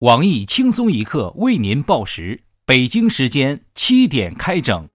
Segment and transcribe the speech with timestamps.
[0.00, 4.88] 网易轻松一刻为您报时，北京时间七点开整。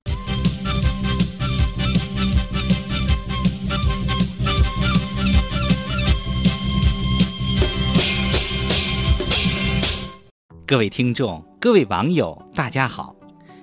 [10.66, 13.16] 各位听众，各位网友，大家好！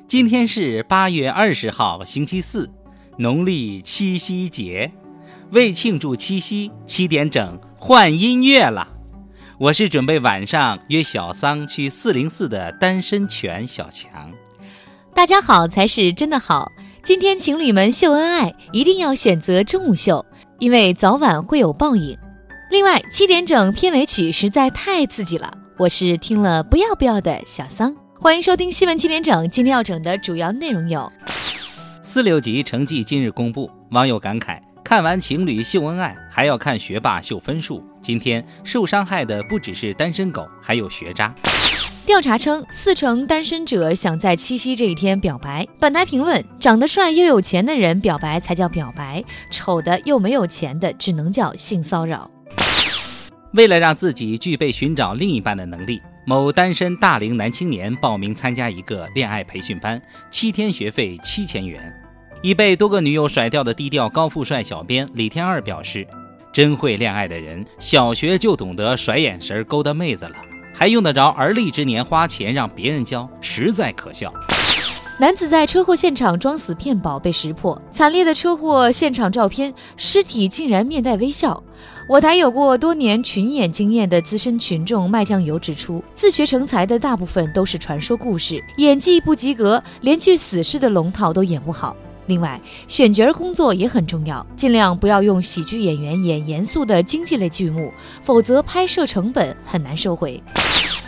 [0.06, 2.70] 今天是八月二十号，星期四，
[3.18, 4.92] 农历七夕节。
[5.50, 8.91] 为庆祝七夕，七点整换音乐了。
[9.62, 14.28] 我是准备晚上约小桑去四零四的单身犬小强。
[15.14, 16.72] 大家好才是真的好。
[17.04, 20.26] 今天情侣们秀恩爱，一定要选择中午秀，
[20.58, 22.18] 因为早晚会有报应。
[22.72, 27.94] 另外，七点整片尾曲实在太刺激了，我是听了不要不要的小桑。
[28.20, 31.12] 欢迎收听新闻七点整，今天要整的主要内容有：
[32.02, 34.58] 四六级成绩今日公布，网友感慨。
[34.82, 37.80] 看完情侣秀恩爱，还要看学霸秀分数。
[38.02, 41.32] 今天受伤害的不只是单身狗，还有学渣。
[42.04, 45.64] 调查称，四成单身者想在七夕这一天表白。
[45.78, 49.22] 本台评论：长得帅又有钱的人表白才叫表白，
[49.52, 52.28] 丑的又没有钱的只能叫性骚扰。
[53.52, 61.94] 为了让自己具备寻找另一半的能力，某单身大龄男青年报名参加一个恋爱培训班，七天学费七千元。
[62.42, 66.04] 已被多个女友甩掉的低调高富帅小编李天二表示
[66.52, 70.34] ：“真会恋爱的人，小学就懂得甩眼神勾搭妹子了，
[70.74, 74.32] 还用得着而立之年花钱让别人教，实在可笑。”
[75.20, 81.62] 男子在车祸现场装死骗保被识破，惨烈的车祸现场照片，尸体竟然面带微笑。
[82.08, 91.96] 我台有过多年群演经验的资深群众卖酱油指出，自学成才的大部分都是传说故事，演技不及格，连句死尸的龙套都演不好。
[92.26, 97.92] 另外，选角工作也很重要，尽量不要用喜剧演员演严肃的经济类剧目，
[98.22, 100.42] 否则拍摄成本很难收回。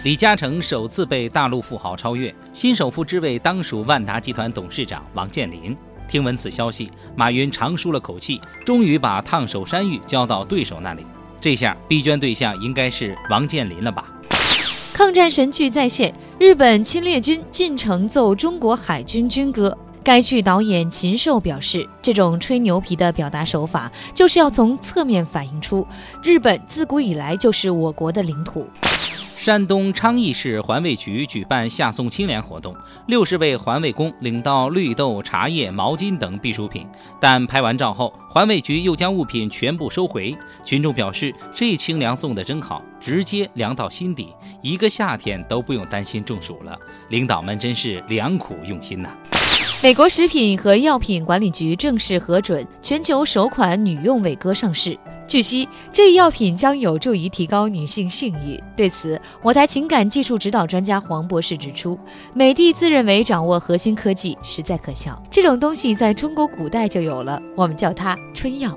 [0.03, 5.75] 李嘉诚首次被大陆富豪超越，新首富之位当属万达集团董事长王健林。
[6.07, 11.07] 听闻此消息，马云长舒了口气，终于把烫手山芋交到对手那里。
[11.41, 14.05] 这下逼捐对象应该是王健林了吧？
[14.93, 19.77] 抗战神剧再现，日本侵略军进城奏中国海军军歌。
[20.05, 25.87] 该剧导演禽兽表示，这种吹牛皮的表达手法，就是要从侧面反映出
[26.23, 28.69] 日本自古以来就是我国的领土。
[29.39, 32.77] 山东昌邑市环卫局举办夏送清凉活动，
[33.07, 36.87] 六十位环卫工领到绿豆、茶叶、毛巾等必需品，
[37.19, 40.37] 但拍完照后，环卫局又将物品全部收回。
[40.67, 44.29] 群众表示，这清凉送的真好，直接凉到心底，
[44.61, 46.79] 一个夏天都不用担心中暑了。
[47.09, 49.09] 领导们真是良苦用心呐！
[49.85, 54.99] 美国食品和药品管理局正式核准全球首款女用伟哥上市。
[55.29, 58.59] 据悉，这一药品将有助于提高女性性欲。
[58.75, 61.99] 对此，我台情感技术指导专家黄博士指出，
[62.33, 65.23] 美帝自认为掌握核心科技，实在可笑。
[65.31, 68.75] 这种东西在中国古代就有了，我们叫它春药。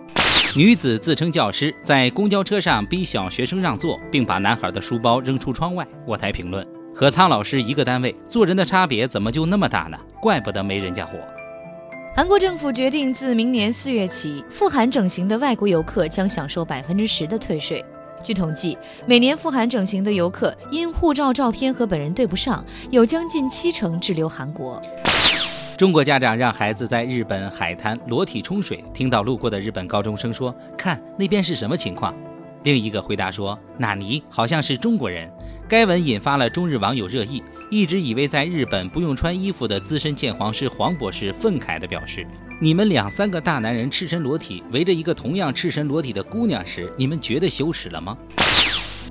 [0.58, 5.88] 女子自称教师，在公交车上逼小学生让座，并把男孩的书包扔出窗外。
[6.06, 6.68] 我台评论。
[6.98, 9.98] 和苍老师一个单位，做人的差别怎么就那么大呢？
[10.20, 11.12] 怪不得没人家火。
[12.16, 17.86] 韩国政府决定，自明年四月起，赴韩整形的外国游客将享受百分之十的退税。
[18.24, 18.76] 据统计，
[19.06, 24.82] 每年赴韩整形的游客因护照照片和本人对不上，有将近七成滞留韩国。
[25.78, 32.12] 中国家长让孩子在日本海滩裸体冲水，听到路过的日本高中生说：“看那边是什么情况？”
[32.68, 34.22] 另一个回答说：“纳尼？
[34.30, 35.32] 好像是中国人。”
[35.70, 37.42] 该文引发了中日网友热议。
[37.72, 42.28] 一直以为在日本不用穿衣服的资深鉴黄师黄博士愤慨地表示
[42.60, 48.18] ：“你们两三个大男人赤身裸体围着一个同样赤身裸体的姑娘时，你们觉得羞耻了吗？”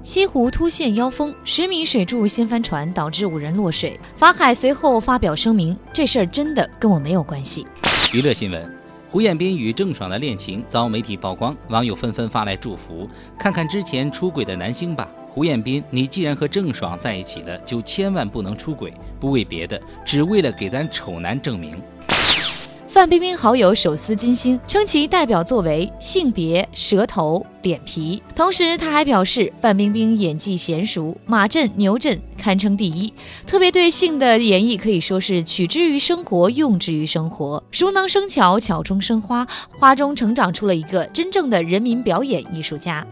[0.05, 3.99] 西湖突现妖风，十米水柱掀翻船，导致五人落水。
[4.17, 7.67] 法海随后发表声明：“这事儿真的跟我没有关系。”
[8.15, 8.76] 娱乐新闻：
[9.17, 13.09] 胡彦斌与郑爽的恋情遭媒体曝光，网友纷纷发来祝福
[13.41, 21.81] ：“看看之前出轨的男星吧。”胡彦斌，你既然和郑爽在一起了，就千万不能出轨，不为别的，只为了给咱丑男证明。
[22.97, 28.23] 范冰冰好友手撕金星，称其代表作为性别、舌头、脸皮。
[28.35, 33.13] 同时，他还表示范冰冰演技娴熟，马震、牛震堪称第一。
[33.47, 39.47] 特别对性的演绎可以说是取之于生活，用之于生活，熟能生巧，巧中生花，
[39.79, 43.07] 花中成长出了一个真正的人民表演艺术家。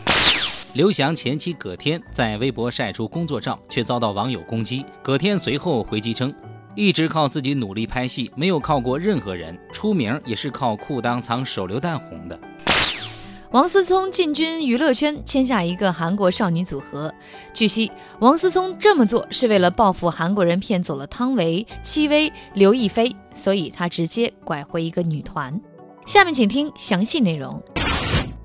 [0.73, 4.83] 刘翔前妻葛天在微博晒出工作照，却遭到网友攻击。
[5.03, 6.35] 葛天随后回击称，
[6.77, 12.39] 一直靠自己努力拍戏，没有靠过任何人，出名也是靠裤裆藏手榴弹红的。
[13.53, 17.15] 王思聪进军娱乐圈，签下一个韩国少女组合。
[17.53, 25.61] 据悉，王思聪这么做是为了报复韩国人骗走了汤唯、戚薇、刘亦菲，所以他直接拐回一个女团。
[26.05, 27.63] 下面请听详细内容。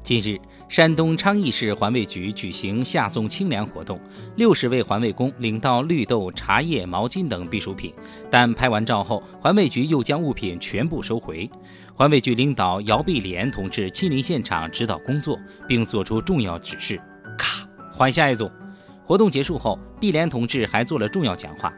[0.03, 3.99] 近日，山东昌邑市环卫局举行夏送清凉活动，
[4.35, 7.91] 六十位环卫工领到绿豆、茶叶、毛巾等避暑品，
[8.29, 11.49] 但拍完照后，环卫局又将物品全部收回。
[11.95, 17.01] 环卫局领导姚碧莲同志亲临现场指导工作，并作出重要指示。
[17.35, 18.47] 咔，换下一组。
[19.03, 21.73] 活动结束后，碧莲同志还做了重要讲话。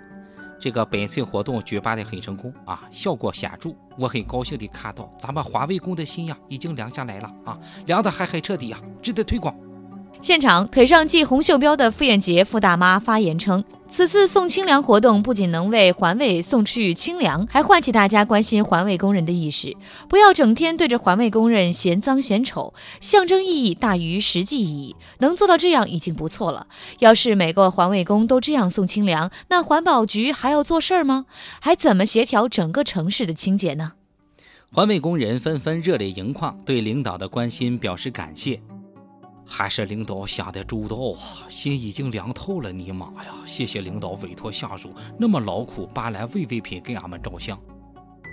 [0.61, 3.71] 这个本次活动举办的很成功啊，效果显著。
[3.97, 9.55] 我很高兴地看到咱们环卫工的心呀，已经凉下来了啊，凉的还很彻底啊，值得推广。
[10.21, 13.63] 现场腿上系红袖标的傅艳杰傅大妈发言称。
[13.89, 19.75] 此次送清凉活动不仅能为环卫送去清凉，还唤起大家关心环卫工人的意识。
[20.07, 24.95] 不要整天对着环卫工人嫌脏嫌丑，象征意义大于实际意义。
[25.17, 26.67] 能做到这样已经不错了。
[26.99, 31.25] 要是每个环卫工都这样送清凉，那环保局还要做事儿吗？
[31.59, 33.93] 还怎么协调整个城市的清洁呢？
[34.71, 38.61] 环卫工人纷纷热泪盈眶，对领导的关心表示感谢。
[39.51, 42.71] 还是领导想的周到啊，心已经凉透了。
[42.71, 43.33] 你妈呀！
[43.45, 44.89] 谢谢领导委托下属
[45.19, 47.59] 那么劳苦搬来慰问品给俺们照相。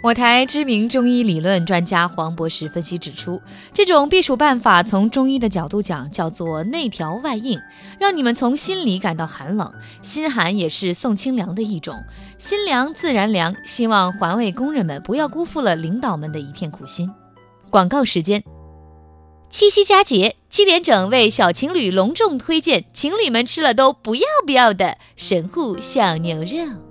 [0.04, 3.42] 我台知名中医理论专家黄博士分析指出，
[3.74, 7.60] 这种避暑办法从中医的角度讲叫做内调外应，
[7.98, 9.72] 让你们从心里感到寒冷。
[10.00, 12.00] 心寒也是送清凉的一种，
[12.38, 13.52] 心凉自然凉。
[13.64, 17.10] 希望环卫工人们不要辜负了领导们的一片苦心。
[17.68, 18.40] 广告时间。
[19.50, 26.84] 七夕佳节，七点整为小情侣隆重推荐情侣们吃了都不要不要的神户小牛肉。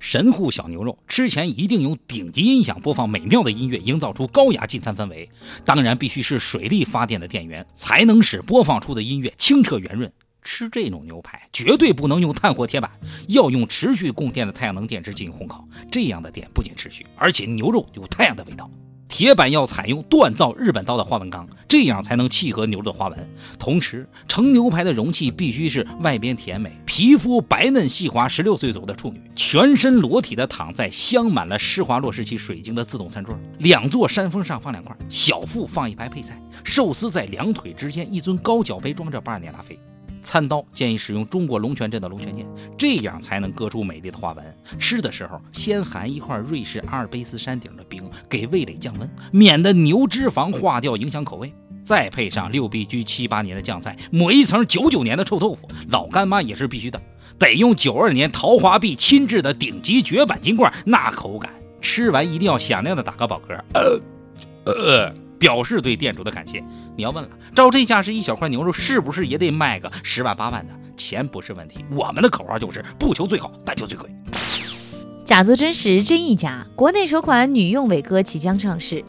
[0.00, 5.28] 神户小牛肉吃前一定用顶级音响播放美妙的音乐，营造出高雅进餐氛围。
[5.64, 10.12] 当然，必须是水力发电的电源，才能使播放出的音乐清澈圆润。
[10.42, 12.90] 吃这种牛排绝对不能用炭火铁板，
[13.28, 15.66] 要用持续供电的太阳能电池进行烘烤。
[15.90, 18.70] 这样的电不仅持续，而且牛肉有太阳的味道。
[19.08, 23.28] 铁板要采用锻造日本刀的花纹钢，这样才能契合牛肉的花纹。
[23.58, 39.78] 同时，盛牛排的容器必须是外边甜美、皮肤白嫩细滑、十六岁左右的处女，全身裸体的躺在镶满了施华洛世奇水晶的自动餐桌，两座山峰上放两块，小腹放一排配菜，寿司在两腿之间，一尊高脚杯装着巴尔涅拉菲。
[40.22, 44.44] 餐刀建议使用中国龙泉镇的龙泉剑，这样才能割出美丽的花纹。
[44.78, 51.52] 吃的时候先含一块瑞士阿尔卑斯山顶的冰，给味蕾降温，免得牛脂肪化掉影响口味。
[51.84, 57.00] 再配上六必居七八年的酱菜，抹一层九九年的臭豆腐，老干妈也是必须的。
[57.38, 61.50] 得用九二年陶华碧亲制的顶级绝版金罐，那口感，
[61.80, 63.58] 吃完一定要响亮的打个饱嗝。
[63.72, 64.00] 呃
[64.66, 65.27] 呃。
[65.38, 66.62] 表示对店主的感谢。
[66.96, 70.72] 你要问了，照这价是，一小块牛肉是不是也得卖个十万八万的？
[70.96, 74.10] 钱不是问题，我们的口号就是不求最好，但求最贵。
[75.24, 76.66] 假作真实，真亦假。
[76.74, 79.04] 国内首款女用伟哥即将上市。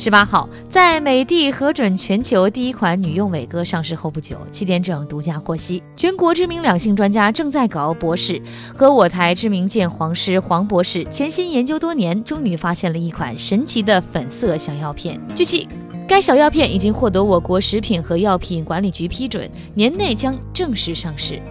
[0.00, 8.40] 十八号，在美的核准全球第一款女用伟哥上市后不久，七点整独家获悉，全国知名两性专家正在搞博士
[8.76, 15.20] 和我台知名鉴黄师黄博士潜心研究多年，终于发现了一款神奇的粉色小药片。
[15.34, 15.66] 据悉，
[16.06, 21.42] 该小药片已经获得我国食品和药品管理局批准，年内将正式上市。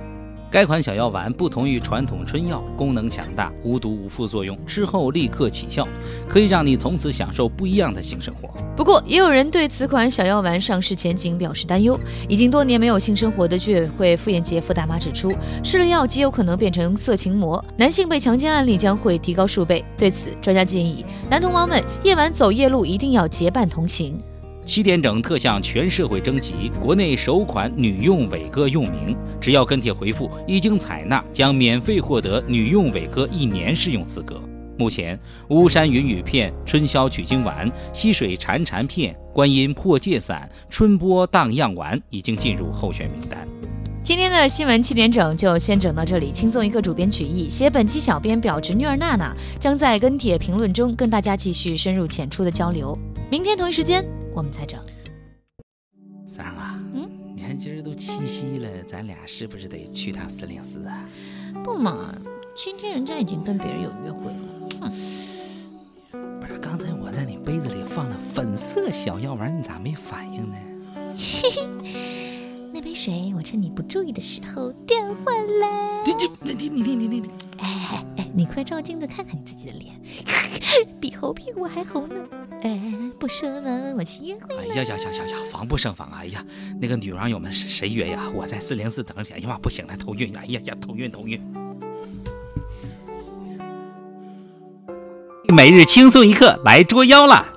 [0.50, 5.86] 该款小药丸不同于传统春药，功能强大，无毒无副作用，吃后立刻起效，
[6.28, 8.50] 可以让你从此享受不一样的性生活。
[8.76, 12.00] 不过，也有人对此款小药丸上市前景表示担忧。
[12.30, 15.34] 已经多年没有性生活的居委会妇炎洁傅大妈指出，
[15.64, 19.84] 吃了药极有可能变成色情魔，男性被强奸案例将会提高数倍。
[19.98, 24.18] 对此，专家建议男同胞们夜晚走夜路一定要结伴同行。
[24.68, 34.42] 七点整特向全社会征集国内首款女用伟哥用名，只要跟帖回复“一经采纳”，将免费获得女用伟哥一年试用资格。
[34.78, 43.48] 目前，巫山云雨片、春宵取经丸、溪水潺潺片、观音破戒散、春波荡漾丸已经进入候选名单。
[44.04, 52.98] 今天的新闻七点整就先整到这里，轻松一个主编曲艺，写本期小编表侄女儿娜娜将在跟帖评论中跟大家继续深入浅出的交流。
[53.32, 54.06] 明天同一时间。
[54.38, 54.80] 我们才整。
[56.28, 61.10] 三儿啊，嗯，你看今儿都七夕了，咱俩是不是得去趟四零四啊？
[61.64, 62.16] 不嘛，
[62.56, 64.38] 今天人家已经跟别人有约会了。
[66.12, 70.56] 哼，不是，刚才我在你杯子里放了粉色小药丸，你咋没反应呢？
[71.16, 71.68] 嘿嘿，
[72.98, 76.02] 水我趁你不注意的时候调换了。
[76.04, 77.30] 这这，你你你你你你。
[77.60, 79.94] 哎哎哎，你快照镜子看看你自己的脸，
[81.00, 82.16] 比猴屁股还红呢。
[82.64, 82.82] 哎，
[83.20, 84.62] 不说了，我去约会了。
[84.64, 86.22] 哎呀呀呀呀呀，防不胜防啊！
[86.22, 86.44] 哎呀，
[86.82, 88.24] 那个女网友们是谁约呀？
[88.34, 89.36] 我在四零四等着。
[89.36, 90.36] 哎呀妈，不行了，头晕！
[90.36, 91.40] 哎呀呀，头晕头晕。
[95.56, 97.57] 每日轻松一刻来捉妖了！